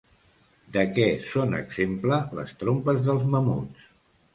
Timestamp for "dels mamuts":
3.11-3.91